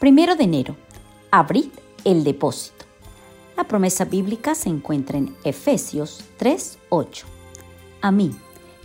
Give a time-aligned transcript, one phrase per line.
[0.00, 0.76] Primero de enero.
[1.30, 1.68] Abrid
[2.06, 2.86] el depósito.
[3.54, 7.26] La promesa bíblica se encuentra en Efesios 3:8.
[8.00, 8.34] A mí,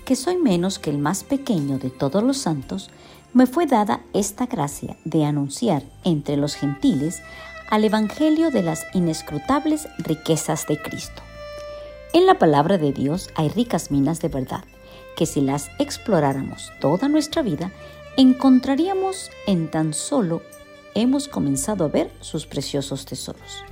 [0.03, 2.89] que soy menos que el más pequeño de todos los santos,
[3.31, 7.21] me fue dada esta gracia de anunciar entre los gentiles
[7.69, 11.21] al Evangelio de las inescrutables riquezas de Cristo.
[12.11, 14.65] En la palabra de Dios hay ricas minas de verdad,
[15.15, 17.71] que si las exploráramos toda nuestra vida,
[18.17, 20.41] encontraríamos en tan solo
[20.95, 23.63] hemos comenzado a ver sus preciosos tesoros.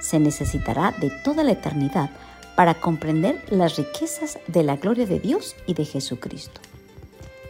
[0.00, 2.10] Se necesitará de toda la eternidad
[2.56, 6.60] para comprender las riquezas de la gloria de Dios y de Jesucristo.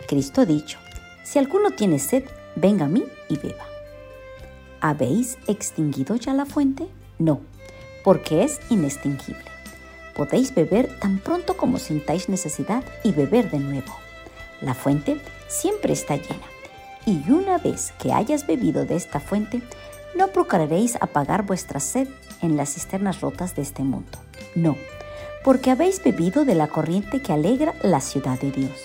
[0.09, 0.79] Cristo ha dicho,
[1.23, 2.25] si alguno tiene sed,
[2.57, 3.67] venga a mí y beba.
[4.81, 6.89] ¿Habéis extinguido ya la fuente?
[7.19, 7.41] No,
[8.03, 9.45] porque es inextinguible.
[10.15, 13.95] Podéis beber tan pronto como sintáis necesidad y beber de nuevo.
[14.61, 16.47] La fuente siempre está llena,
[17.07, 19.63] y una vez que hayas bebido de esta fuente,
[20.17, 22.09] no procuraréis apagar vuestra sed
[22.41, 24.19] en las cisternas rotas de este mundo.
[24.55, 24.77] No,
[25.45, 28.79] porque habéis bebido de la corriente que alegra la ciudad de Dios.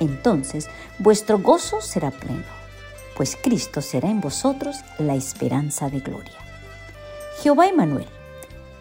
[0.00, 2.56] Entonces vuestro gozo será pleno
[3.16, 6.34] pues Cristo será en vosotros la esperanza de gloria.
[7.42, 8.06] Jehová Emanuel,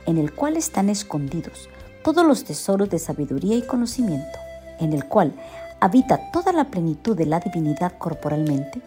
[0.06, 1.70] en el cual están escondidos
[2.04, 4.38] todos los tesoros de sabiduría y conocimiento,
[4.80, 5.34] en el cual
[5.80, 8.82] habita toda la plenitud de la divinidad corporalmente,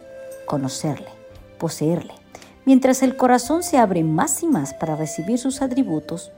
[0.47, 1.09] conocerle,
[1.59, 2.15] poseerle,
[2.65, 6.33] mientras el corazón se abre más y más para recibir sus atributos,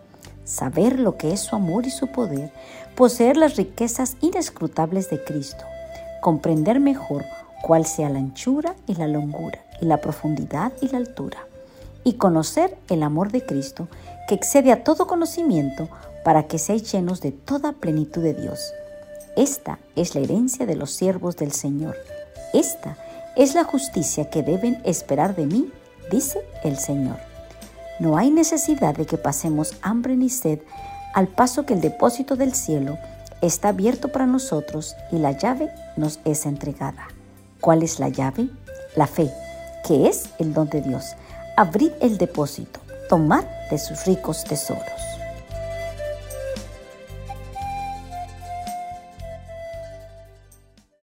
[0.44, 2.52] saber lo que es su amor y su poder,
[2.96, 5.64] poseer las riquezas inescrutables de Cristo,
[6.20, 7.24] comprender mejor
[7.62, 11.38] cuál sea la anchura y la longura, y la profundidad y la altura,
[12.04, 13.88] y conocer el amor de Cristo,
[14.28, 15.88] que excede a todo conocimiento,
[16.24, 18.72] para que seáis llenos de toda plenitud de Dios.
[19.36, 21.96] Esta es la herencia de los siervos del Señor.
[22.52, 22.96] Esta
[23.36, 25.70] es la justicia que deben esperar de mí,
[26.10, 27.16] dice el Señor.
[28.00, 30.60] No hay necesidad de que pasemos hambre ni sed,
[31.14, 32.98] al paso que el depósito del cielo
[33.40, 37.08] está abierto para nosotros y la llave nos es entregada.
[37.60, 38.48] ¿Cuál es la llave?
[38.96, 39.30] La fe,
[39.86, 41.14] que es el don de Dios.
[41.56, 45.10] Abrid el depósito, tomad de sus ricos tesoros.